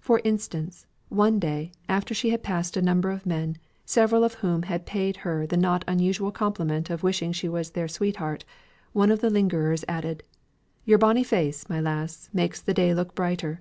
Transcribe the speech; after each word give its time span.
For 0.00 0.20
instance, 0.24 0.86
one 1.08 1.38
day, 1.38 1.70
after 1.88 2.14
she 2.14 2.30
had 2.30 2.42
passed 2.42 2.76
a 2.76 2.82
number 2.82 3.10
of 3.12 3.24
men, 3.24 3.58
several 3.84 4.24
of 4.24 4.34
whom 4.42 4.62
had 4.64 4.86
paid 4.86 5.18
her 5.18 5.46
the 5.46 5.56
not 5.56 5.84
unusual 5.86 6.32
compliment 6.32 6.90
of 6.90 7.04
wishing 7.04 7.30
she 7.30 7.48
was 7.48 7.70
their 7.70 7.86
sweetheart, 7.86 8.44
one 8.92 9.12
of 9.12 9.20
the 9.20 9.30
lingerers 9.30 9.84
added, 9.86 10.24
"Your 10.84 10.98
bonny 10.98 11.22
face, 11.22 11.68
my 11.68 11.80
lass, 11.80 12.28
makes 12.32 12.60
the 12.60 12.74
day 12.74 12.92
look 12.92 13.14
brighter." 13.14 13.60